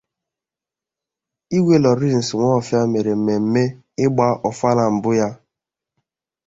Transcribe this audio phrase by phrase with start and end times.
[1.57, 3.63] Igwe Lawrence Nwofia mere mmemme
[4.05, 5.29] ịgba Ọvala mbụ ya